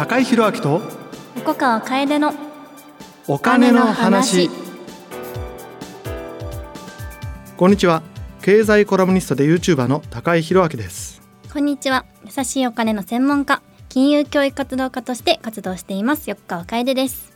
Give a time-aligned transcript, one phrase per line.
[0.00, 0.80] 高井宏明と
[1.36, 2.32] 横川楓の
[3.28, 4.48] お金の話。
[7.58, 8.02] こんにちは。
[8.40, 11.20] 経済コラムニストで YouTuber の高井宏明です。
[11.52, 12.06] こんにちは。
[12.24, 13.60] 優しいお金の専門家
[13.90, 17.34] 金融教育活動家として活動しています横川楓です。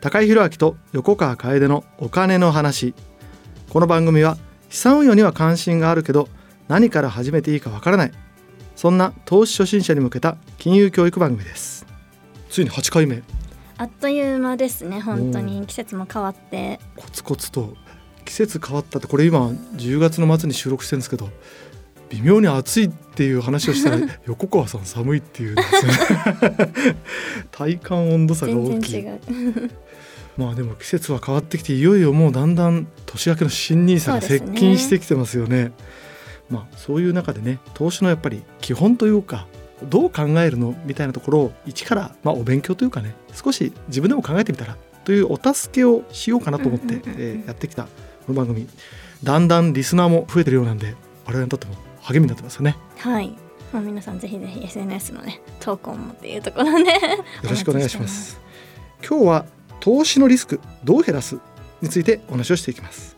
[0.00, 2.94] 高井宏明と横川楓のお金の話。
[3.68, 4.38] この番組は
[4.70, 6.30] 資産運用には関心があるけど
[6.68, 8.12] 何から始めていいかわからない。
[8.74, 11.75] そんな投資初心者に向けた金融教育番組です
[12.50, 13.22] ついに8回目。
[13.78, 15.66] あっという間ですね本当に。
[15.66, 16.80] 季節も変わって。
[16.96, 17.74] コツコツと。
[18.26, 21.30] 季節変わったってこれ今10月の末に収録してるんですけど
[22.10, 25.62] 微妙に暑いっていう話をしたら 横川さん寒いっていうね。
[27.50, 29.06] 体感温度差が大きい。
[30.36, 35.72] まあでも季節は変わってきていよいよもうだんだん年明けの新ニーサが接近してきてますよね。
[36.50, 39.46] まあそういう中でね投資のやっぱり基本というか
[39.84, 47.88] どう考えるのみたいなところを一からまあお勉強というかね少し自分でも考えてみたらというお助けをしようかなと思って、えやってきたこ
[48.28, 48.66] の番組。
[49.22, 50.94] だんだんリスナーも増えてるようなんで
[51.26, 52.76] 我々にとっても励みになってますよね。
[52.98, 53.36] はい。
[53.72, 56.90] まあ、皆さんぜひぜひ SNS のね投稿もっていうところで。
[56.90, 56.98] よ
[57.44, 58.40] ろしくお願いします。
[59.08, 59.46] 今日は
[59.78, 61.38] 投資のリスクどう減らす
[61.80, 63.16] についてお話をしていきます。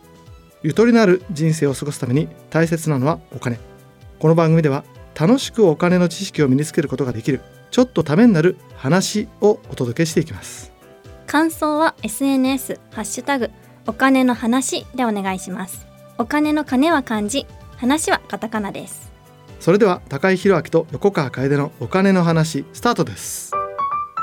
[0.63, 3.59] ゆとりのある人生を過ごすために大切なのはお金。
[4.19, 4.85] この番組では
[5.19, 7.41] 楽しくお金の知識を身につけることができる。
[7.73, 10.73] ちょっとためになる話をお届けしていきます。
[11.27, 13.51] 感想は SNS ハッシュタグ
[13.87, 15.87] お金の話でお願いします。
[16.19, 17.47] お金の金は漢字。
[17.77, 19.11] 話はカタカナです。
[19.61, 23.53] それでは高井宏明と横川楓のお金の話スタートです。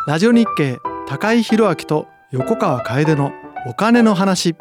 [0.07, 3.33] ラジオ日経高井宏明と横川楓の
[3.67, 4.55] お金の話。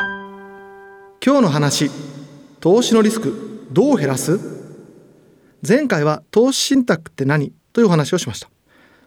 [1.25, 1.91] 今日の話
[2.61, 4.64] 投資のリスクどう減らす？
[5.67, 8.51] 前回は投資信託って何というお話をしました。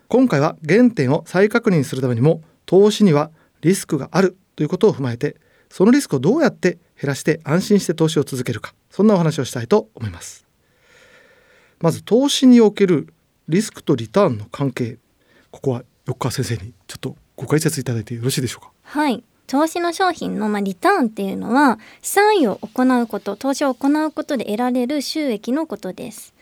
[0.08, 3.30] 今回は原点を再確認するためにも投資には
[3.61, 5.36] リスクがあるということを踏まえて
[5.70, 10.48] そのリスクをどうやって減らして安心して投資を続けるかそんなお話をしたいと思います。
[11.80, 13.14] まず投資における
[13.48, 14.98] リスクとリターンの関係
[15.52, 18.71] ここは横川先生にちょっとご解説いただいてよろしいでしょうか？
[18.81, 19.23] はい。
[19.45, 26.33] 投資の商品のまあリターンっていうのは資産運用を行うこと投資を行うことで得られる収益のことです。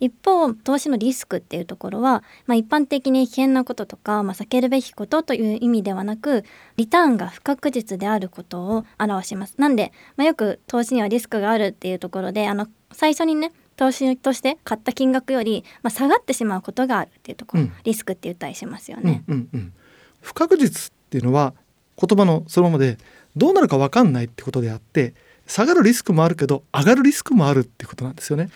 [0.00, 6.44] 一方投資のリスクっていうところは、まあ、一般的に危険なこととか、まあ、避けるべきことという意味ではなく
[6.76, 19.24] リターンが不確実であることを表しますなんで、まあ、よく投資にはリスクがあるっていうところであの最初にね投資として買った金額より、まあ、下がってしまうことがあるっていうところ、うん、リスクって言ったりしますよね。
[19.26, 19.72] うんうんうん、
[20.20, 21.54] 不確実っていうのは
[21.96, 22.98] 言葉のそのままで
[23.36, 25.14] どうなるか分かんないってことであって
[25.46, 28.50] 下がるリスクもあるけど上がるリスクもあるってことなんですよね。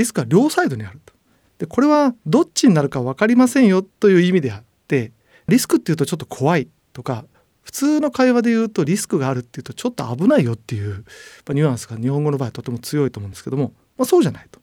[0.00, 1.12] リスクは両サイドにあると。
[1.58, 5.12] でこれはどっちになるか分かりませんよという意味であって
[5.46, 7.26] リスクっていうとちょっと怖いとか
[7.60, 11.04] 普通の会話で言うとリスクがあるっていうとちょっと危ないよっていう
[11.50, 14.58] ニュアンスが日本語の場合はとても強いと思うんですけども、まあ、そうじゃないと。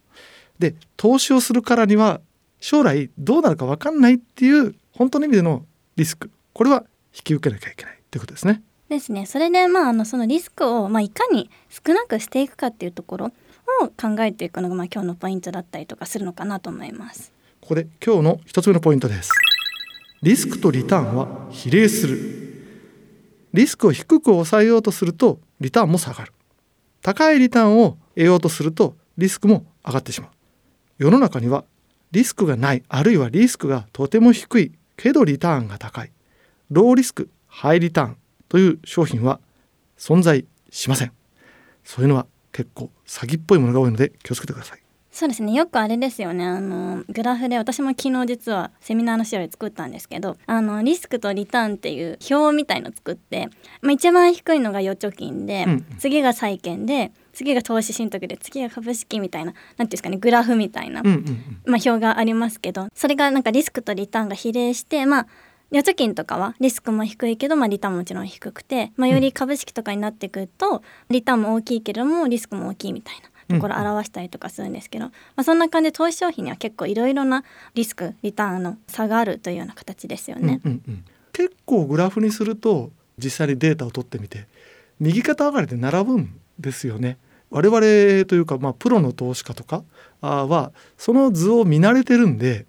[0.57, 2.19] で投資をするからには
[2.59, 5.67] 将来どうなるか分かんないっていう本当の意味での
[5.97, 6.83] リスクこれは
[7.13, 8.63] 引き受けなきゃいけないってことですね。
[8.89, 9.27] ですね。
[9.27, 13.31] それでまああのそのリスクをまあいかに少なくしていくかっていうところ
[13.81, 17.31] を考えていくのがまあ今日のポイントだったりとかするのかなと思います。
[17.61, 19.31] ここで今日の一つ目のポイントです。
[20.21, 22.17] リスクとリターンは比例する。
[23.53, 26.33] リスクを低く抑えようとするとリターンも下がる。
[27.01, 30.29] 高いリターンを得ようとするとリスクも上がってしまう。
[30.97, 31.63] 世の中には
[32.11, 36.11] リスクがないあるいはリスクがとても低いけどリターンが高い
[36.71, 38.17] ローリスクハイリターン
[38.49, 39.39] という商品は
[39.97, 41.11] 存在しません
[41.83, 42.25] そういうのは
[42.57, 44.79] 結構詐欺っぽいものが多いので気をつけてください。
[45.11, 45.53] そうですね。
[45.53, 46.43] よくあれですよね。
[46.43, 53.49] あのグラフで私も昨日実はセミナーの資料で作ったんですけどあのリスクとリターンっていう表みたいの作って、
[53.81, 61.13] まあ、一番低いのが預貯金で、うん、次が債券で次が投資信託で次が株式みたいな何ていうんですかねグラフみたいな、まあ、
[61.65, 65.27] 表がありますけどそれがなんかリスクとリターンが比例してまあ
[65.71, 77.43] 預貯金とかはリスクも低いけど、まあ、リターンももちろん低くて、まあ、より株式とかになってくると、リターンも大きいけれどもリスクも大きいみたいなところを表したりとかするんですけど、まあ、そんな感じで投資商品には結構いろいろな
[77.73, 80.61] リスクリターンの差があるというような形ですよね。
[80.63, 84.47] うんうんうん、結構グラフにすると実際にデータを取ってみて
[84.99, 87.17] 右肩上がりで並ぶんですよね。
[87.49, 89.83] 我々というか、まあ、プロの投資家とか
[90.21, 92.65] はその図を見慣れてるんで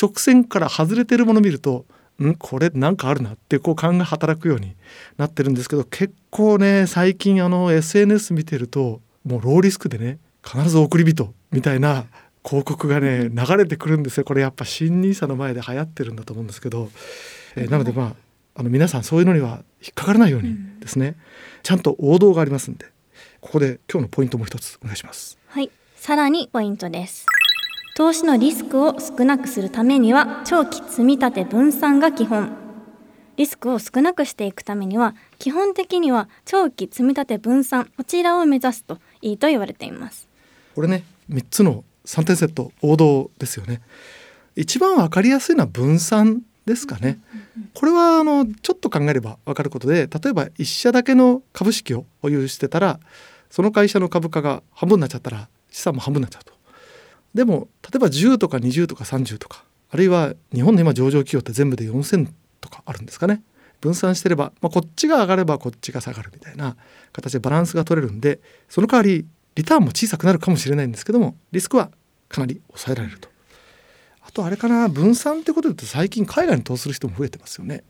[0.00, 1.84] 直線から外れてるものを見ると
[2.28, 2.34] ん？
[2.34, 4.76] これなんかあるなってこう勘が働くように
[5.16, 12.06] なってるんですけど結構ね最近あの SNS 見てるともうローリスクでね必ず送り人みたいな
[12.44, 14.24] 広告がね流れてくるんですよ。
[14.24, 16.90] これやっぱ新ニーサの前で流行ってるんだと思うんですけど、
[17.56, 18.14] えー、なのでまあ
[18.54, 21.14] あの皆さんそういうのには引っかからないようにですね、うん、
[21.62, 22.86] ちゃんと王道がありますんで
[23.40, 25.38] ここで今日のポイントも一つお願いします。
[25.48, 25.70] はい。
[25.96, 27.26] さらにポイントです
[28.00, 32.50] 投資のリスクを少なくするためには長期積み立て分散が基本。
[33.36, 40.30] リスクを少なくしていくためには基本的には長期積み立て分散こちらを目指すといいと言われています。
[40.74, 43.82] これね3つの3点セット王道ですよね。
[44.56, 47.18] 一番わかりやすいのは分散ですかね、
[47.74, 52.98] これはあのちょっと考えれば分かることで例えば1社だけの株式を保有してたら
[53.50, 56.49] その会社の株価が半分になっちゃったら資産も半分になっちゃうと。
[57.34, 62.28] でも例えば10とか20とか30とかあるいは日本の今上場企業って全部で4,000
[62.60, 63.42] とかあるんですかね。
[63.80, 66.76] 分散してれば、まあ、こっちが上がればこっちが下がるみたいな
[67.12, 71.90] 形でバランスが取れるんでその代わりリターンも小さくなるかもしれないんですけどもリスクは
[72.28, 73.28] かなり抑えられると。
[74.22, 77.82] あとあれかな分散ってことで言うと最近海外に投資する人も増えてますよね。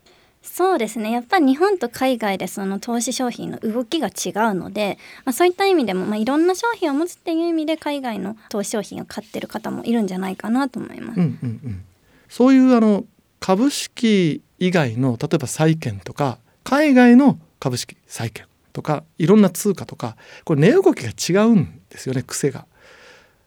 [0.43, 11.19] そうですねやっぱり日本と海外でその投資商品の動きが違うので、まあ、そういった意味でも、まあ、いろんな商品を持つっていう意味で海外の投資商品を買ってる方もいるんじゃないかなと思います。
[11.19, 11.83] うんうんうん、
[12.27, 13.05] そういうあの
[13.39, 22.65] 株式以外の例えば債券とか海外の株式債券とかいろんな通貨とかこれ値動きが違うんですよね癖が。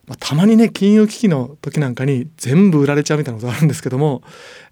[0.07, 4.23] まあ、たまにね金融危機の時なんかに全部売られちゃうみたいなことがあるんですけども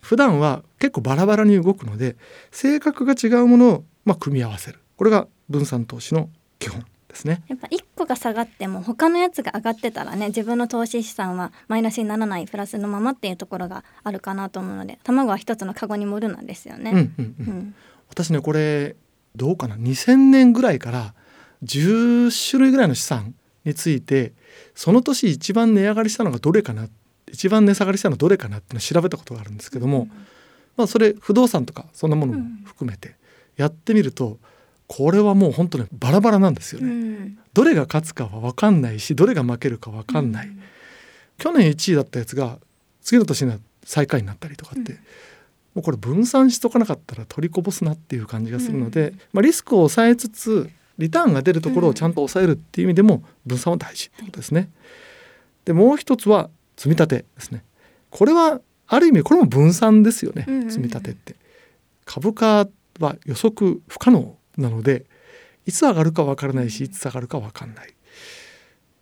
[0.00, 2.16] 普段は結構バラバラに動くので
[2.50, 4.80] 性格が違うものをまあ組み合わせる。
[4.96, 7.42] これが分散投資の基本ですね。
[7.48, 16.90] やっぱ1個が下がっても他のやつが上がってたらね自分の投資資産はマイナスにならないプラスのままっていうところがあるかなと思うので卵は一つのカゴに盛るなんですよね。
[16.90, 17.46] うんうんうん。
[17.46, 17.74] うん、
[18.08, 18.96] 私ねこれ
[19.36, 21.14] どうかな？2000年ぐらいから
[21.64, 24.32] 10種類ぐらいの資産について
[24.74, 26.88] その年一番値上がりしたのがどれかな
[27.30, 30.08] 一番値下がりしたのはどれかなってのを調べたことがあるんですけども、うん、
[30.76, 33.16] まあ、それ不動産とかそんなものも含めて
[33.56, 34.38] やってみると、
[34.86, 40.60] これはもう本当にバラバラなんですよね、うん、どれが勝つかは分かんないしどれが負けるか分かんない、うん、
[41.38, 42.58] 去年1位だったやつが
[43.00, 44.92] 次の年には最下位になったりとかって、
[45.74, 50.70] もうこれ分散しとかなかったら取りこぼすなっていう感じがするので、まあ、リスクを抑えつつ
[51.02, 54.70] リターンが出るところをちゃんと抑えるっていう意味でも分散は大事ってことですね。
[55.64, 57.64] でもう一つは積み立てですね。
[58.10, 61.36] これはある意味これも分散ですよね、積み立てって。
[62.04, 62.68] 株価
[63.00, 65.06] は予測不可能なので
[65.66, 67.94] いつ上がるか分からないしいつ下がるか分かんない。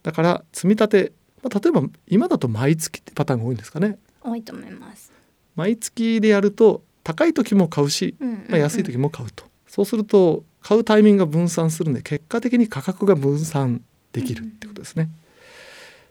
[0.02, 1.12] だから積み立て、
[1.42, 3.98] まあ、例えば今だと毎月ってパターンが多いんですかね。
[4.22, 5.12] 多いと思います。
[5.56, 8.16] 毎月でやると高い時も買うし、
[8.48, 9.44] まあ、安い時も買うと。
[9.66, 15.08] そうすると買うタイミングが分散するんで結果的に価格が分散できるってことですね。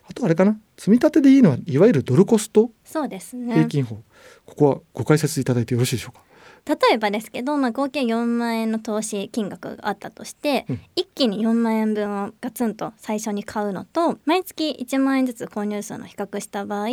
[0.08, 0.58] あとあれかな？
[0.76, 2.70] 積み立てでいいのはいわゆるドルコスト？
[2.84, 3.54] そうですね。
[3.54, 4.02] 平均法。
[4.44, 6.22] ここはご解説いただいてよろしいでしょうか？
[6.66, 16.88] 例えばですけど、まあ、合計4万円の投資金額があったとして、うん、一気に4万円分をガツンと最初に買うのと毎月1万円ずつ購入数の比較した場合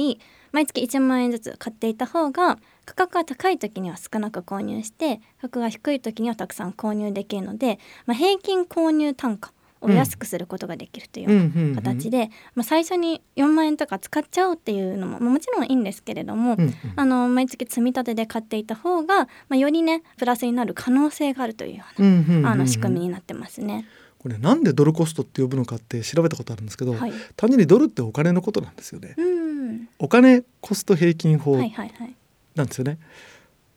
[0.52, 9.52] 毎月1万円ずつ買っていた方が価格が高い時には少なく購入して価格が低い時にはたくさん購入できるので、まあ、平均購入単価
[9.82, 22.04] を安くすることができるというような形で、まあ、最初に4万円とか使っちゃおうっていうのも、まあ、もちろんいいんですけれども、うんうん、あの毎月積み立てで買っていた方が、まあ、よりねプラスになる可能性があるというよう
[22.42, 23.86] な、あの仕組みになってますね。
[24.20, 29.16] これなんでドルコストって呼ぶのかって調べたことあるんですけど、はい、単純にドルってお金のことなんですよね。
[30.00, 31.58] お金コスト平均法
[32.56, 32.98] なんですよね。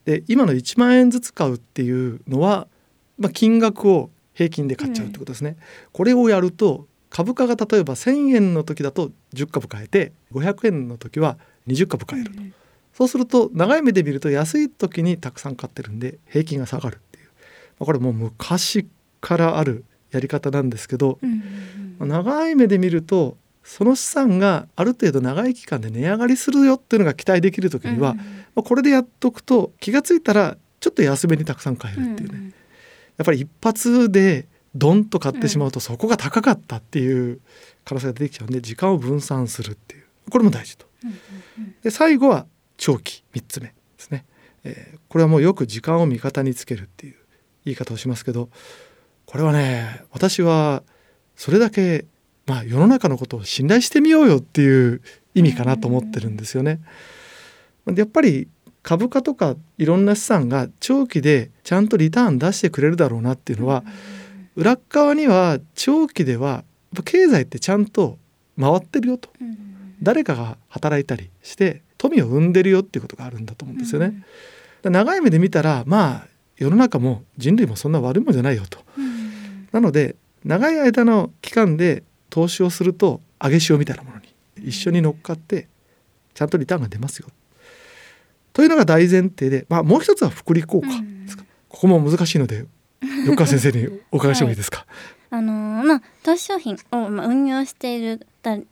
[0.04, 2.66] で今の1万円ずつ買うっていうのは、
[3.18, 5.50] まあ、金額を平均で買っちゃうってことですね。
[5.50, 5.56] うん、
[5.92, 12.54] これをやると株価が例えば1,000円の時だと10株買えて500円の時は20株買えると、うん、
[12.94, 17.32] そうすると長い目で見ると安い時にたくさん買ってるんで平均が下がるっていう、ま
[17.80, 18.88] あ、これもう昔
[19.20, 21.18] からあるやり方なんですけど、
[22.00, 28.24] うん、長い目で見るとその資産がある程度長い期間で値上がりするよっていうのが期待できる時には、うん、ま
[28.56, 32.52] あ、これでやっとくと気が付いたらちょっと安めにたくさん買えるっていうね、うん、や
[33.22, 37.40] っぱり一発でドンと買ってしまうとそこが高かったっていう
[37.84, 40.04] 可能性が出てきちゃうんで時間を分散するっていう。
[40.30, 40.86] これも大事と。
[41.82, 43.24] で最後は長期。
[43.34, 44.24] 3つ目ですね、
[44.64, 47.16] えー、これはもうよく時間を味方につけるっていう
[47.64, 48.48] 言い方をしますけど
[49.30, 50.82] これはね私は
[51.36, 52.04] それだけ
[52.50, 55.02] まあ、世の中のことを信頼してみようよっていう
[55.36, 56.80] 意味かなと思ってるんですよね。
[57.94, 58.48] やっぱり
[58.82, 63.84] 株価とかいろんな資産が長期でちゃんとリターン出してくれるだろうなっていうのは
[64.56, 66.64] 裏側には長期では
[67.04, 68.18] 経済ってちゃんと
[68.58, 69.30] 回ってるよと
[70.02, 74.24] 誰かが働いたりして富を生んでるよっていうことがあるんだと思うんですよね。
[74.82, 78.80] 長い目で見たらまあ世の中も人類もそんな悪いもんじゃないよと。
[79.72, 84.28] なので長い間の期間で投資をすると上げ潮みたいなものに
[84.68, 85.68] 一緒に乗っかって
[86.34, 87.28] ちゃんとリターンが出ますよ。
[88.52, 90.94] というのが大前提で、まあ、もう一つは福利効果で
[91.28, 92.66] すか、ここも難しいので
[93.26, 94.86] 横川先生に お伺いしてもいいですか？
[95.30, 98.26] はい、あのー、まあ投資商品を運用している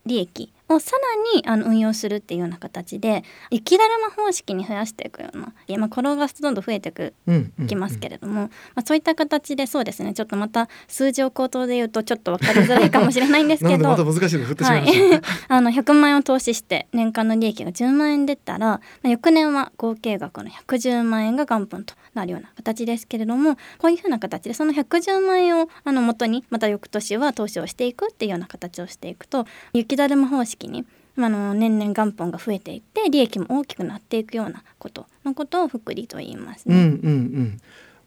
[0.05, 7.15] 利益をさらにあの運用するっていうような形で雪だるま方式に増やしていくような今転がすとどんどん増えていく、
[7.63, 10.13] いきますけれども、まあ、そういった形でそうですね。
[10.15, 30.85] ちょっとまた数字を口頭で言うとちょっと分かりづらいかもしれないんですけど 難しいの振ってしまいました、はい、 あの100万円を投資して年間の利益が10万円出たら、まあ、翌年は合計額の110万円が元本となるような形ですけれどもこういうふうな形でその110万円をあの元にまた翌年は投資をしていくっていうような形をしていくと雪だるま方式に
[31.17, 36.75] あの年々元本が増えていって利益も大きくなっていくようなことのことを福利と言いますね。
[36.75, 37.61] うんうんうん。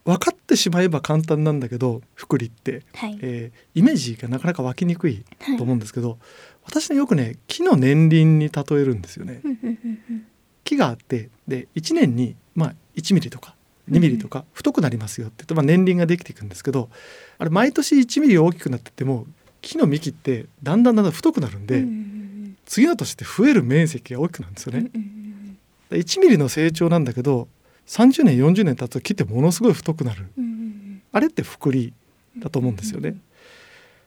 [0.03, 5.24] 分かってしまえば簡単なんだけど福利って、はい、えー、イメージがなかなか湧きにくい
[5.58, 6.17] と思うんですけど、はい、
[6.65, 9.41] 私ねよくね木の年輪に例えるんですよね。
[10.63, 13.55] 木があってで1年に、まあ、1ミリとか
[13.89, 16.89] 2ミリとか太くなりますよって言うと、まあ、年輪ができていくんですけど
[17.38, 19.25] あれ毎年1ミリ大きくなってても
[19.62, 22.11] 木の幹ってだんだんだんだん太くなるんで、うんうん、
[22.65, 24.91] 次の年って増える面積が大きくなるんですよね。
[24.94, 25.58] うん
[25.91, 27.48] うん、1ミリの成長なんだけど
[27.88, 31.94] 30年40年経つと木ってものすごい太くなる、うんうん、あれって福利
[32.38, 33.10] だと思うんですよね。
[33.10, 33.22] うん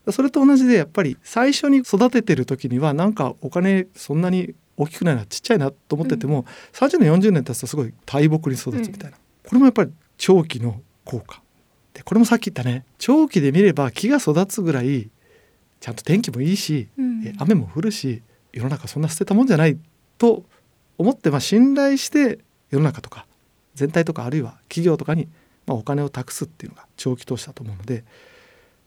[0.07, 11.43] うん、それと同じでやっぱり最初に育ててる時にはなんかお金そんなに大きくないなちっちゃいなと思ってても、うん、30年40年経つとすごい大木に育つみたいな、これもやっぱり長期の効果。
[11.93, 12.85] でこれもさっき言ったね。
[12.99, 15.11] 長期で見れば木が育つぐらい
[15.81, 18.23] ちゃんと天気もいいし、うん、雨も降るし
[18.55, 19.77] 世の中そんな捨てたもんじゃない
[20.17, 20.45] と
[20.97, 22.39] 思って、まあ、信頼して
[22.71, 23.27] 世の中とか
[23.75, 25.29] 全体とかあるいは企業とかに、
[25.67, 28.05] まあ、お金を託すっていうのが長期投資だと思うので、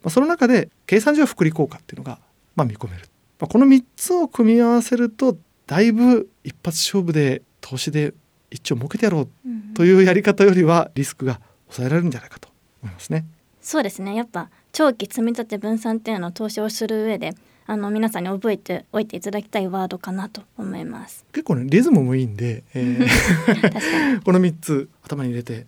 [0.04, 2.20] まあ、その中で計算上は福利効果っていうのが、
[2.56, 3.04] まあ、見込める、
[3.40, 8.14] まあ、この3つを組み合わせるとだいぶ一発勝負で投資で
[8.50, 9.30] 一丁儲けてやろう
[9.76, 12.48] というやり方よりはリスクが抑えられるんじゃないかと
[12.82, 13.26] 思いますね。
[13.62, 14.16] そうですね。
[14.16, 17.34] やっぱ長期積み立て分散っていうのを投資をする上で
[17.70, 21.26] あの皆さんに覚えておいていただきたいワードかなと思います。
[21.34, 25.68] 結構ねリズムもいいんで、えー、この3つ頭に入れて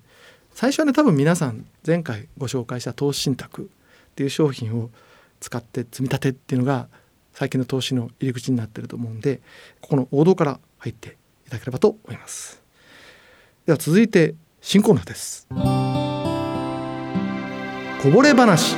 [0.53, 3.65] 最初はね多分皆さん前回ご紹介した投資信託っ
[4.15, 4.89] ていう商品を
[5.41, 6.87] 使って積み立てっていうのが
[7.33, 9.41] 最近の投資の入り口になってると思うんで
[9.81, 12.63] ここの王道から入っていただければと思います。
[13.65, 15.47] では続いて新コーナーです。
[18.01, 18.77] こぼれ話。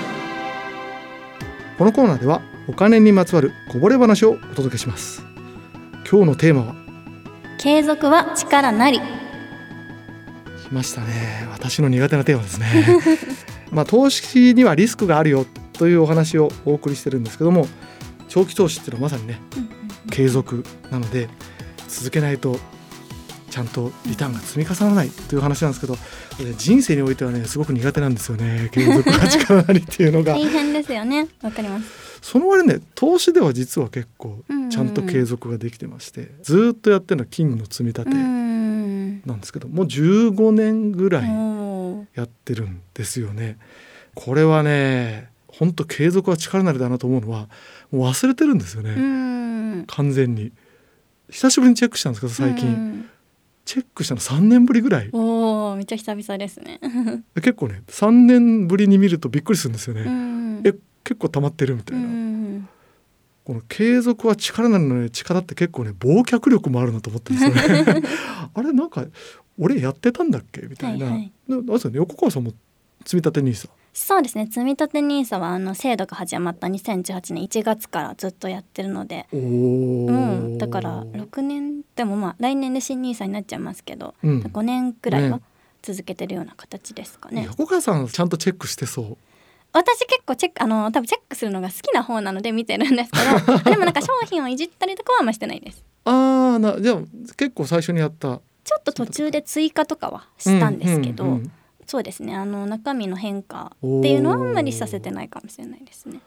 [1.77, 5.23] このコーナーではお金にまつわるこぼれ話をお届けします。
[6.09, 6.75] 今日のテーマは？
[7.57, 8.99] 継続は力なり。
[8.99, 9.03] 来
[10.71, 11.47] ましたね。
[11.51, 12.67] 私の苦手なテーマですね。
[13.71, 17.67] まあ投資にはリスクがあるよというお話をお送りしてるんですけども
[18.27, 19.39] 長期投資っていうのはまさにね
[20.11, 21.29] 継続なので
[21.87, 22.59] 続けないと
[23.49, 25.97] ちゃんとリターンが積み重ならないという話なんですけど
[26.57, 28.69] 人生においてはねすごく苦手なんですよね。
[28.71, 30.33] 継続が力なりっていうのが。
[30.33, 31.27] 大変ですよね。
[31.41, 41.27] わかりますその割ね投資では実は結構ちゃんと継続ができてまして、ずっとやってるのは金の積み立てなんですけどもう15年ぐらい
[42.13, 43.57] やってるんですよね。
[44.13, 47.49] これはね本当継続は力なりだなと思うのは
[47.91, 49.85] もう忘れてるんですよね。
[49.87, 50.51] 完全に。
[51.29, 53.09] 久しぶりにチェックしたんですけど最近。
[53.63, 55.09] チェックしたの3年ぶりぐらい。
[55.13, 56.79] おめっちゃ久々ですね。
[57.35, 60.61] 結構ね3年ぶりに見るとびっくりするんですよね。
[60.65, 62.67] え結構溜まってるみたいな。
[63.43, 68.03] この継続は力なのに力って結構ね忘却力もあるなと思ってですよね
[68.53, 69.05] あれなんか
[69.57, 72.53] 俺やってたんだっけみたいな、はいはい、あれ横川さんも
[73.03, 79.27] 積み立て NISA そうですね積み立て NISA はあの制度が始まった2018年1月からずっとやってるので。
[79.33, 85.41] うん、だから6年でもまあ来年で新 NISA になっちゃいますけど、うん、5年くらいは
[85.81, 87.45] 続けてるような形ですかね。
[87.47, 89.17] 横川さんちゃんとチェックしてそう
[89.73, 95.83] 私結構チェックあの多分チェックするのが好きな方なので見てるんですけど でもなんか商品をいじったりとかはあんましてないです。
[96.05, 96.97] ああなじゃあ
[97.37, 98.41] 結構最初にやった。
[98.63, 101.51] ちょっと途中で追加とかはしたんですけど、うんうんうん、
[101.85, 102.35] そうですね。
[102.35, 106.19] あの中身の変化っていうのはあんまりさせてないかもしれないですね。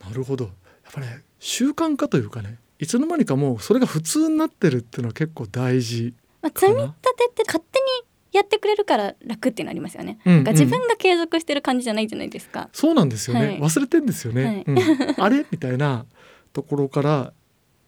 [0.00, 0.44] なるほど。
[0.44, 0.52] やっ
[0.92, 6.14] ぱね習慣化というかねいつの間にかもうそれが普通になってるっていうのは結構大事
[6.46, 7.84] まあ、積み立てって勝手に
[8.32, 12.68] やってくれるから楽っていうのありますよね、うんうん、自分が継続してる感じじゃないじゃないですか。
[12.72, 14.64] そうなんですよね、はい、忘れてんですよね、はい。
[14.66, 14.72] う
[15.20, 16.04] ん、あれみたいな
[16.52, 17.32] ところから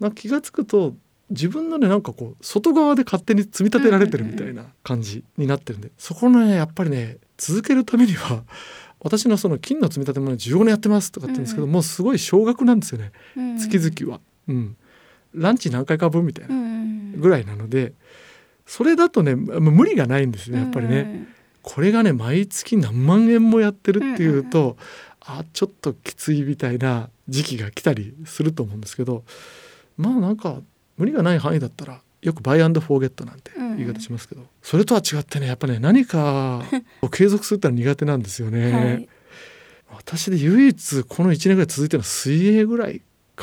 [0.00, 0.94] な気が付くと
[1.30, 8.44] 自分のねなんかこう外側で勝手に積み立てられてるみたいな感じになってるんで、そこのねやっぱりね続けるためには
[9.00, 11.68] 私のその金の積み立てもね15年やってますとかって言うんですけど、うん。
[11.68, 13.50] うん、もうすごい少額なんですよね、うん。
[13.50, 14.76] うん、月々は、うん、
[15.34, 16.54] ランチ何回か分みたいな
[17.16, 17.92] ぐらいなので、
[18.68, 21.26] それだとね無理がないんですねやっぱりね、
[21.62, 24.76] これがね毎月何万円もやってるっていうと、
[25.22, 29.24] あちょっときついみたいな時期が来たりすると思うんですけど
[29.96, 30.60] まあなんか
[30.98, 36.62] 無理がない範囲だったらよくバイアンドフォーゲットなんて言い方しますけど、うん、それとは違ってねやっぱね何か
[37.00, 38.72] を継続するってのは苦手なんですよね。
[38.72, 39.08] はい、
[39.96, 43.00] 私で唯一この1年ぐらい続いてるのは水泳ぐらい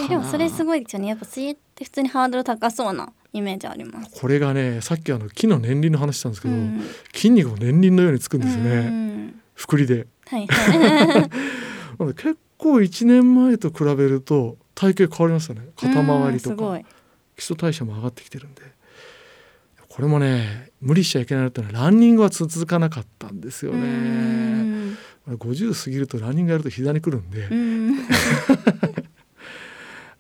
[0.08, 1.08] でもそれすごいですよね。
[1.08, 4.20] やっぱ水泳って普通にハードル高そうなイメージあります。
[4.20, 6.82] これがねさっきあの木の年輪の話したんですけど、うん、
[7.14, 11.30] 筋肉も年輪のようにつくんですよね、うん、くりで、はいは
[12.10, 15.68] い、 結構1年前と比べると体型変わりましたね。
[15.76, 16.80] 肩周りとか。
[17.36, 18.62] 基礎代謝も上がってきてるんで。
[19.90, 24.98] これもね無理しちゃいけないってのはランニングは続かなかったんですよね。
[25.28, 27.96] 50過ぎるとランニングやると膝にくるんで、ん。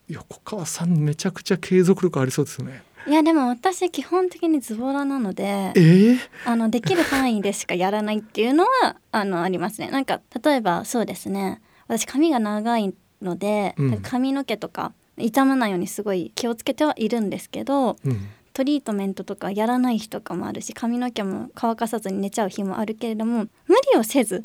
[0.07, 2.83] 横川さんめちゃくちゃ継続力ありそうですよね。
[3.07, 9.89] いやでも私基本的にズボラなので、えー、あのできる範囲でしかやらないっていうのはあのありますね。
[9.89, 11.61] なんか例えばそうですね。
[11.87, 24.41] 私髪が長いので、うん、髪の毛とか傷まないようにすごい気をつけてはいるんですけど、うん、トリートメントとかやらない日とかもあるし髪の毛も乾かさずに寝ちゃう日もあるけれども無理をせず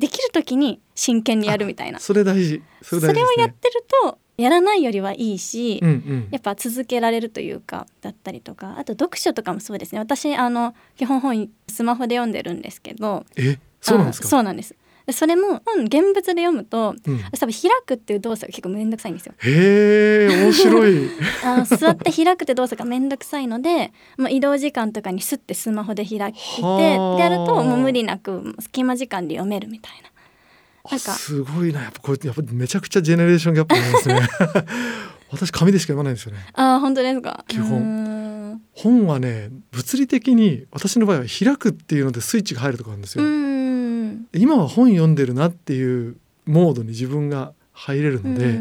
[0.00, 2.00] できる時に真剣にやるみたいな。
[2.00, 2.62] それ大事。
[2.82, 9.98] それ、ね,、をやってるとやらないよりはいいし、うんうん、やっぱ続けられるというかだったりとかあと読書とかもそうですね。
[9.98, 13.58] 私あの基本本スマホで読んでるんですけどえ？
[13.80, 14.28] そうなんですか？
[14.28, 14.74] そうなんです。
[15.12, 19.34] それも本現物で読むと、うん、多分開くっていう動作が結構面倒くさいんですよ。
[19.38, 21.10] へえ面白い。
[21.42, 30.09] あの座って開くって動作が面倒くさいので、まあ、移動時間とかにスッてスマホで開いてでやるともう無理なく隙間時間で読めるみたいな。
[30.90, 31.12] なんか。
[31.12, 31.82] すごいな。
[31.82, 34.28] やっぱこれやっぱめちゃくちゃジェネレーションギャップなんですね。
[35.30, 36.40] 私紙でしか読まないんですよね。
[36.54, 37.44] あ本当ですか。
[37.46, 38.60] 基本。
[38.72, 43.24] 本はね物理的に私の場合は開くっていうのでスイッチが入るとかあるんですよ。
[44.32, 48.58] 今は本読んでるなっていうモードに自分が入れるので、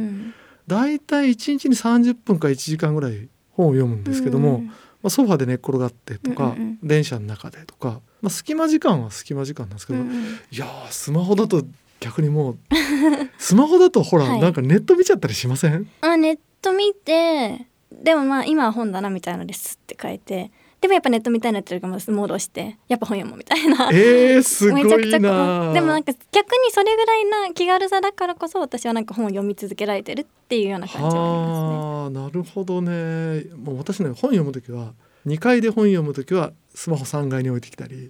[0.67, 11.63] だいたい1日に30分か1時間ぐらい本を読むんですけども、まあ、ソファで寝っ転がってとか、電車の中でとか、まあ、隙間時間は隙間時間なんですけど、いやスマホだと
[11.99, 12.57] 逆にもう
[13.37, 15.87] スマホだとほら、はい、なんかネット見ちゃったりしません？
[16.01, 23.89] あネット見てでもまあ今は本だなみたいなのですって書いてでもやっぱネットみたいになってるから戻してやっぱ本読むみたいな。
[23.91, 24.83] えー、すごい
[25.19, 32.21] なでもなんか逆にそれぐらいな気軽さだからこそ私はなんか本を読み続けられてるっていうような感じはありますね。
[32.21, 33.43] なるほどね。
[33.57, 34.93] もう私ね本読む時は
[35.27, 38.07] 2階で本読む時はスマホ3階に置いてきたり、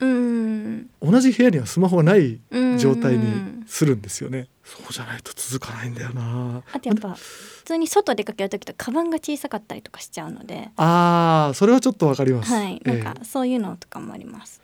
[1.01, 2.39] 同じ部屋にはスマホがない
[2.77, 4.47] 状態にするんですよね。
[4.63, 6.61] そうじゃないと続かないんだよな。
[6.71, 10.69] あとやっぱ普通に外出かける時とカバンが小さかったりとかしちゃうので。
[10.75, 12.51] ああ、それはちょっとわかります。
[12.51, 14.61] はい、なんかそういうのとかもあります。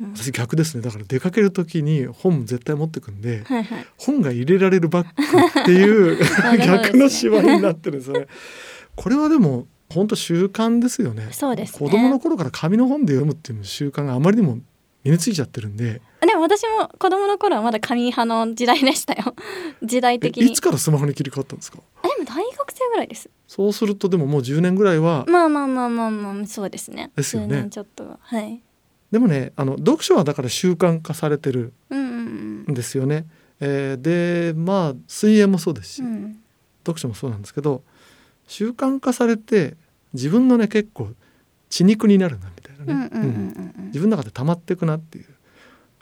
[0.00, 6.18] うん、私逆ですねだから出かける時に本絶対持ってくんで、はいはい、本が入れられるバッグっていう
[6.64, 8.26] 逆の縛りになってるんですよね。
[8.94, 11.28] これはでも本当習慣ですよね。
[11.32, 14.58] そうです、ね、子供の頃から紙の本で読むっていう習慣があまりにも
[15.04, 16.00] 身についちゃってるんで。
[16.20, 19.34] でも私も子供の頃はまだ紙派の時代でしたよ。
[19.82, 20.52] 時代的に。
[20.52, 21.78] いつからスマホに切り替わったんですか？
[22.02, 23.30] でも大学生ぐらいです。
[23.46, 25.24] そうするとでももう10年ぐらいは。
[25.28, 27.12] まあまあまあまあまあそうですね。
[27.16, 27.68] ですよね。
[27.70, 28.60] ちょっとはい。
[29.10, 33.26] でもねあの読書はだから習慣化されてるんですよね。
[33.60, 36.38] うんうんうん、えー、でまあ水泳もそうですし、うん、
[36.84, 37.82] 読書もそうなんですけど
[38.46, 39.76] 習慣化されて
[40.12, 41.10] 自分のね結構
[41.70, 45.26] 血肉になるなみたいなね自分の中で溜まっていくなっていう。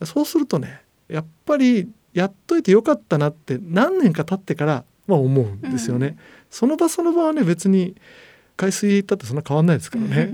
[0.05, 6.19] そうするとねやっぱりやっといてよかったなって何年か経ってからまあ思うんですよね、うん、
[6.51, 7.95] その場その場はね別に
[8.57, 10.33] 海水行ったってそんな変わんないですからね、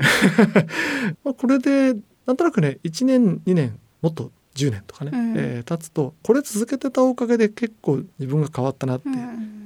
[1.25, 9.09] まあこれでなんとなくね1年2年もっと10年とかね、うん、えー、経つとこれ続けてたおかげで結構自分が変わったなって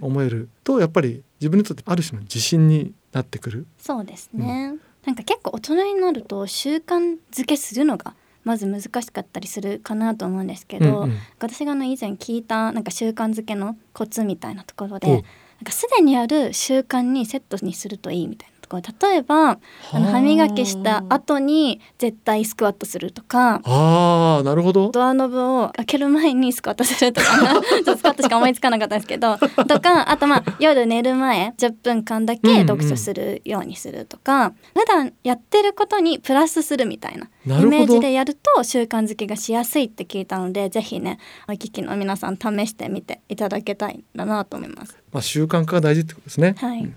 [0.01, 3.67] 思えると、やっぱり自分にとってある種の自信になってくる。
[3.79, 8.15] そうですね、うん、なんか結構大人になると習慣づけするのが
[8.45, 15.23] まず難しかったりするかなと思うんですけど、うんうん、私がの以前聞いたなんか習慣づけのコツみたいなところでなん
[15.65, 19.59] かすでにある習慣にセットにするといいみたいなこ例えば
[19.93, 24.91] あの歯磨きした後に絶対スクワットするとかあーなるほど。
[24.91, 27.27] ドアノブを開ける前にスクワットするとか
[27.97, 44.97] スクワットしか思いつかなかったんですけど とかあとまあ夜寝る前10分間だけ読書するようにするとか、普段やってることにプラスするみたいなイメージでやると習慣づけがしやすいって聞いたのでぜひねお聞きの皆さん試してみていただけたいんだなと思います。
[45.13, 46.93] まあ習慣化が大事ってことですね、はい、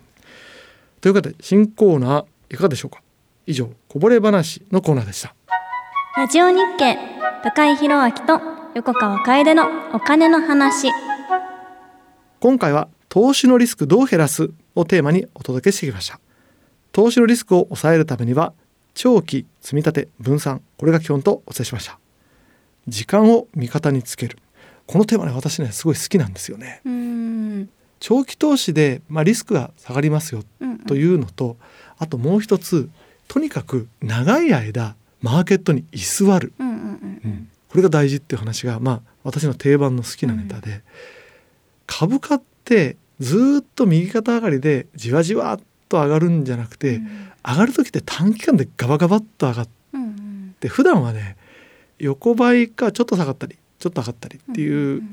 [1.01, 3.01] ということで新コーナーいかがでしょうか？
[3.45, 5.33] 以上こぼれ話のコーナーでした。
[6.17, 6.97] ラジオ日経
[7.43, 8.41] 高井宏明と
[8.75, 10.89] 横川楓のお金の話。
[12.41, 16.19] 今回は投資のリスクどう減らすをテーマにお届けしてきました。
[16.91, 18.53] 投資のリスクを抑えるためには
[18.93, 21.97] 長期積み立て分散これが基本とお伝えしました。
[22.87, 24.37] 時間を味方につける。
[24.85, 26.81] このテーマね私ねすごい好きなんですよね。
[26.83, 30.79] うーん長期投資で、まあ、リスクが下がりますようんうん。
[30.79, 31.57] というのと、
[31.97, 32.89] あともう一つ
[33.27, 40.81] とにかく長い間マーケットに居座る、うんうんうんこれが大事っていう話がまあ私の定番の好きなネタで、
[41.85, 47.07] 株価ってずーっと右肩上がりでじわじわっと上がるんじゃなくて、うん。
[47.47, 50.55] 上がる時って短期間でガバガバっと上がっうんうん。
[50.59, 51.37] て普段はね
[51.99, 55.03] 横ばいかちょっと下がったりちょっと上がったりっていう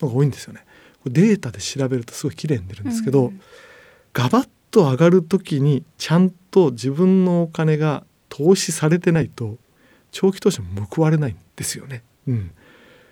[0.00, 0.60] のが多いんですよね。
[0.60, 0.71] これ
[1.06, 3.40] データで調べるとすごい綺麗に出るんですけど、うん
[4.12, 9.56] ガバッと上がる時にちゃんと自分のお金が投資されてないと
[10.10, 12.02] 長期投資も報われないんですよね。
[12.26, 12.50] うん、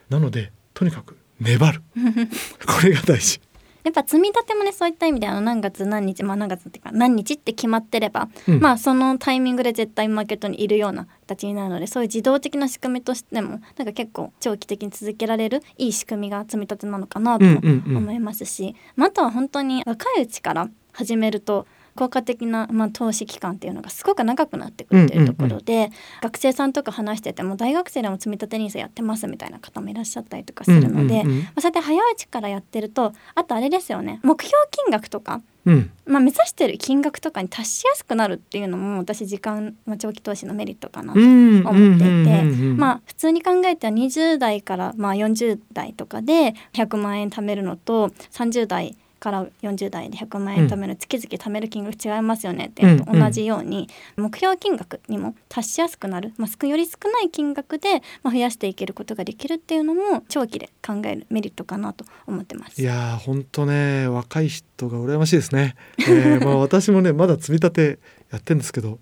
[0.09, 1.83] なのでとにかく粘る
[2.67, 3.41] これが大事。
[3.85, 8.61] やっぱ積み立てもねそういった意味であの何月何日まあ何月っていうか何日って決まってれば、うん。
[8.61, 25.91] まあそのタイミングで絶対マーケットにいるような形になるのでそういう自動的な仕組みとしてもなんか結構長期的に続けられるいい仕組みが積み立てなのかなと思いますし、まあ、あとは本当に若いうちから始めると効果的な、まあ、投資期間っていうのがすごく長くなってくるというところで、
[26.23, 35.91] 学生さんとか話してても大学生でも積み立て NISA やってますみたいな方もいらっしゃったりとかするので、まあ、そうやって早いうちからやってるとあとあれですよね目標金額とか、うん。
[36.07, 42.43] まあ、目指してる金額とかに達しやすくなるっていうのも私時間、まあ、長期投資のメリットかなとうん思っていて、
[42.77, 62.81] まあ普通に考えては20代からまあ40代とかで100万円貯めるのと30代から40代で100万円貯める月々貯める金額違いますよねって同じように目標金額にも達しやすくなる、まあ、少より少ない金額でまあ増やしていけることができるっていうのも長期で考えるメリットかなと思ってます。
[62.81, 65.77] いやー本当ね若い人が羨ましいですね。
[65.99, 67.99] えーまあ 私もねまだ積み立て
[68.33, 68.99] やってんですけど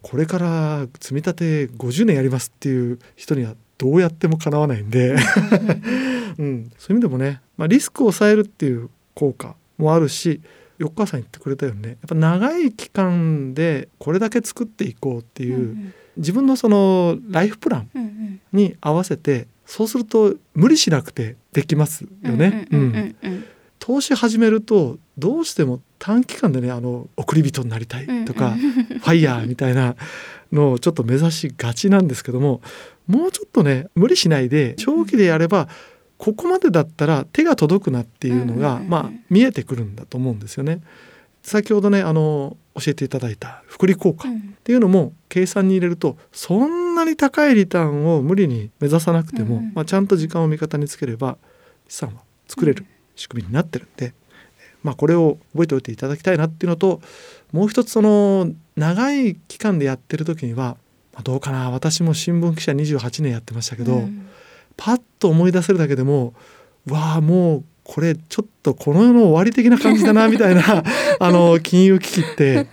[0.00, 5.16] これから積み立て50年やりますっていう人にはどうやってもかなわないんで、
[6.38, 10.40] うん、そういう意味でもね、まあ、リスクを抑えるっていう効果もあるし
[10.78, 11.90] 横川さん言ってくれたよね。
[11.90, 18.40] やっぱ長い期間でこれだけ作っていこうっていう、うん自分のそのライフプランうんうん。
[18.52, 22.68] に合わせてそうすると無理しなくてできますよね。
[22.70, 23.44] うんうんうんうんうん。
[23.78, 28.58] 投資始めるとどうしても短期間でねあの送り人になりたいとか、うん。
[28.58, 29.96] ファイヤーみたいな
[30.52, 32.60] のをちょっと目指しがちなんですけども
[33.06, 35.68] もうちょっとね無理しないで長期でやれば
[36.22, 40.80] ここまでだったら手が届くなっていうのが、まあ見えてくるんだと思うんですよね。
[41.42, 44.56] 先ほどねあの教えていただいた複利効果っうん。
[44.62, 51.38] ていうのも計算に入れるとそんなに高いリターンを無理に目指さなくても、まあ、ちゃんと時間を味方につければ
[51.88, 54.14] 資産は作れる仕組みになってるんで、
[54.84, 57.00] まあ、これを覚えておいていただきたいなっていうのと
[57.50, 60.76] もう一つその長い期間でやってる時には、
[61.12, 61.72] まあ、どうかな。
[61.72, 64.28] 私も新聞記者28年やってましたけど、うん
[64.76, 66.34] パッと思い出せるだけでも
[66.88, 70.84] わあもうこれちょっとこの世の終わり的な感じだなみたいな
[71.18, 72.66] あの金融危機って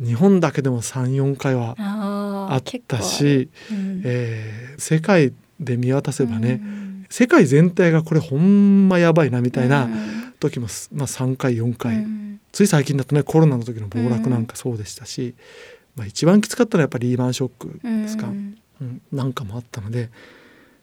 [0.00, 4.02] 日本だけでも34回はあったし、うん。
[4.04, 7.06] えー世界で見渡せばね、うん。
[7.10, 10.34] 世界全体がこれほんまやばいなみたいなうん。
[10.38, 12.40] 時もす、まあ、3回4回、うん。
[12.52, 15.34] つい最近だとねコロナの時の暴落なんかそうでしたし、
[15.96, 18.56] まあ、一番きつかったのはやっぱりリーマンショックですか、うん。
[18.80, 19.02] うん。
[19.12, 20.10] なんかもあったので、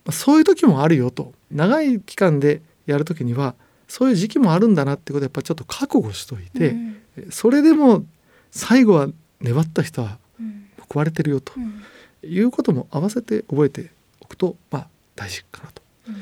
[0.05, 1.33] まあ、そういう時もあるよと。
[1.51, 3.55] 長い期間でやる時には
[3.87, 7.01] そういう時期もあるんだなってことをやっぱちょっと覚悟しといて、うん。
[7.31, 8.03] それでも
[8.51, 9.09] 最後は
[9.41, 10.69] 粘った人はうん。
[10.89, 11.83] 報われてるよとうん。
[12.23, 13.91] いうことも合わせて覚えて
[14.21, 16.21] おくとまあ大事かなと、まうん。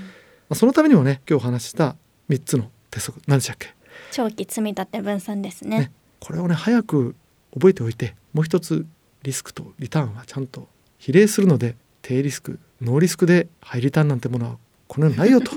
[0.50, 1.96] あ、そのためにもね今日お話しした
[2.30, 3.22] 3つの鉄則。
[3.28, 3.74] 何でしたっけ？
[4.12, 5.80] 長期積み立て分散ですね。
[5.80, 5.91] ね。
[6.19, 7.15] これをね早く
[7.54, 8.86] 覚えておいてもう一つ
[9.24, 10.67] リスクとリターンはちゃんと
[10.98, 15.52] 比例するので低リスクノーリスクでハイリターンなんてものはこの世にないよと。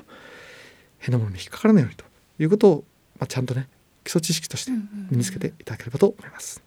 [0.98, 2.04] 変なものに引っかからないようにと
[2.38, 2.84] いうことを、
[3.18, 3.68] まあ、ちゃんとね
[4.02, 4.72] 基礎知識として
[5.10, 6.62] 身につけていただければと思います。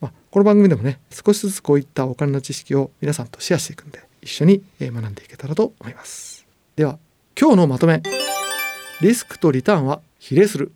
[0.00, 6.44] まあ、この番組でもね少しずつこういったお金の知識を皆さんとシェアしていくんで一緒に学んでいけたらと思います。
[6.74, 6.98] では
[7.40, 8.02] 今日のまとめ。
[9.00, 10.72] リスクとリターンは比例する。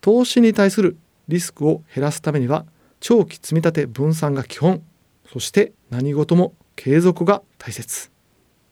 [0.00, 0.96] 投資に対する
[1.28, 2.64] リスクを減らすためには
[3.00, 4.82] 長期積み立て分散が基本
[5.32, 8.10] そして何事も継続が大切。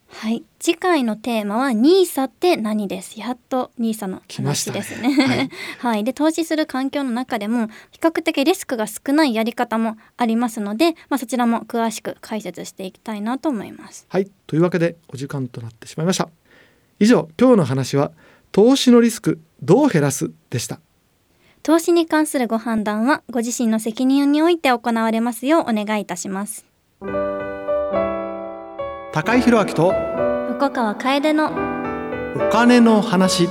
[0.08, 0.44] はい。
[0.60, 3.18] 次回のテーマはニーサって何です。
[3.18, 14.06] やっとニーサの話ですね、ね、はい、 はい、で投資する環境の中でも比較的リスクが少ないやり方もありますのでまあ、そちらも詳しく解説していきたいなと思います。
[14.08, 14.30] はい。
[14.46, 16.28] というわけでお時間となってしまいました。
[17.00, 18.12] 以上今日の話は
[18.52, 20.80] 投資のリスクどう減らすでした
[21.64, 26.66] 投資に関するご判断はご自身の責任において行われますようお願いいたします。
[29.12, 29.94] 高井宏明と
[30.50, 31.46] 横川楓の
[32.36, 33.48] お金の話。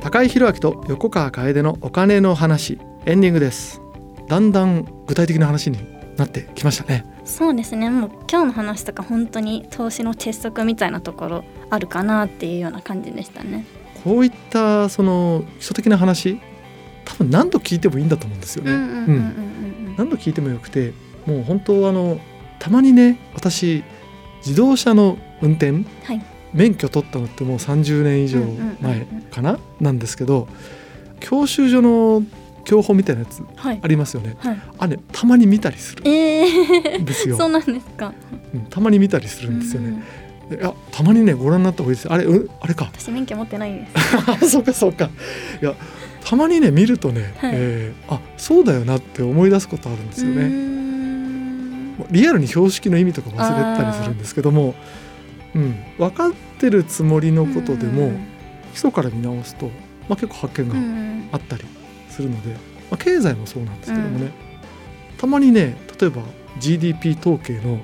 [0.00, 2.78] 高井宏明と横川楓のお金の話。
[3.04, 3.82] エンディングです。
[4.28, 5.76] だんだん具体的な話に
[6.16, 7.90] なってきましたねそうですね。
[7.90, 13.64] もう今日の話とか本当に投資の鉄則みたいなところあるかなっていうような感じでしたね。
[14.04, 16.38] こういったその基礎的な話
[17.04, 18.72] 多分何度聞いてもいいんだと思うんですよね。
[19.96, 20.92] 何度聞いてもよくて
[21.26, 22.18] もう本当あの
[22.58, 23.82] たまにね私
[24.38, 28.40] 自動車の運転、はい、免許取ったのってもう30年以上
[28.80, 30.48] 前かな、なんですけど
[31.20, 32.22] 教習所の
[32.64, 34.54] 教本みたいなやつありますよね、はい。
[34.54, 36.00] はい、あれたまに見たりする。
[36.02, 38.12] んですよ、えー、そうなんですか、
[38.54, 40.02] うん、たまに見たりするんですよね、
[40.50, 42.12] いやたまにねご覧になった方がいいです。
[42.12, 42.90] あれうあれか。
[42.92, 43.86] 私免許持ってないで
[44.40, 44.50] す。
[44.50, 45.10] そうかそうか。
[45.62, 45.74] いや
[46.24, 50.74] たまにね見るとね、はい、えー、あそうだよなって思い出すことあるんですよね。
[52.10, 54.74] リアルに標識の意味とか忘れたりするんですけども、
[55.54, 58.10] うん、分かってるつもりのことでも、
[58.72, 59.66] 基礎から見直すと、
[60.08, 60.68] まあ、結構発見
[61.30, 61.64] があったり
[62.14, 62.58] するので、ま
[62.92, 64.32] あ、経済もそうなんですけどもね、
[65.18, 66.22] たまにね例えば
[66.58, 67.80] GDP 統計の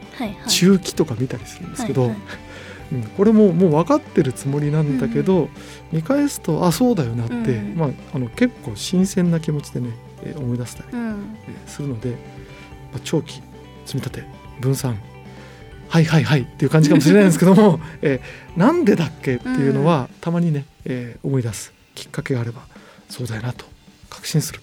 [0.49, 2.13] 中期とか見たりするんですけど、
[2.93, 5.49] うん、これももう分かってるつもりなんだけど、うん、
[5.93, 9.91] 見返すとあそうだよなって、うん、まあ、あの結構新鮮な気持ちでね、
[10.23, 11.15] えー、思い出したり、えー、
[11.67, 12.17] するので、ま
[12.97, 13.43] あ、長期
[13.85, 14.25] 積み立て
[14.61, 14.99] 分散
[15.89, 22.63] はいはいはいっていう感じかもしれないんですけども、 えー、なんでだっけっていうのは、たまにね、えー、思い出すきっかけがあれば
[23.09, 23.65] そうだよなと
[24.11, 24.61] 確信する。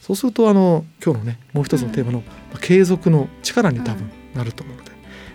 [0.00, 2.24] そうするとあの今日のねもう一つのテーマの、ま
[2.54, 4.90] あ、継続の力に多分なると思うので、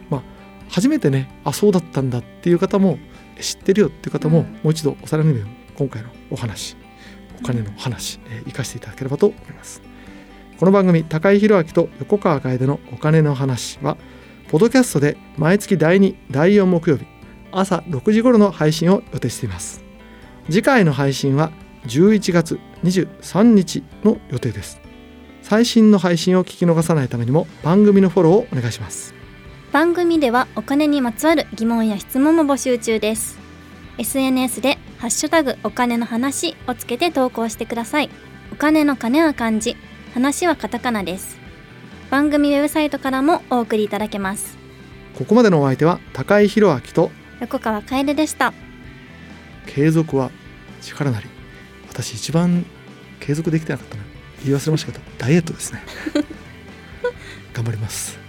[0.10, 0.22] まあ、
[0.68, 2.98] 初めてねあそうだったんだっていう方も
[3.40, 5.34] 知ってるよっていう方も、もう一度おさらいの
[5.76, 6.76] 今回のお話
[7.40, 9.82] お金の話、えー、生かしていただければと思います。
[10.60, 13.98] この番組高井宏明と横川楓のお金の話は
[14.50, 17.06] ポッドキャストで毎月第2第4木曜日
[17.52, 19.84] 朝6時頃の配信を予定しています。
[20.50, 21.52] 次回の配信は
[21.88, 24.80] 11月23日の予定です。
[25.42, 29.14] 最新の配信を聞き逃さないためにも番組のフォローをお願いします。
[29.72, 33.40] 番組ではお金にまつわる疑問や質問も募集中です。
[33.98, 38.10] SNS でハッシュタグお金の話をつけて投稿してください。
[38.52, 39.76] お金の金は漢字。
[40.14, 41.38] 話はカタカナです。
[42.12, 44.58] 番組ウェブサイトからもお送りいただけます。
[45.18, 48.54] ここまでのお相手は高井宏明と横川楓でした。
[49.66, 50.32] 継続は
[50.82, 51.33] 力なり
[51.94, 52.66] 私一番
[53.20, 54.04] 継続できてなかったな。
[54.44, 55.84] 言い忘れましたけどダイエットですね。
[57.54, 58.23] 頑張ります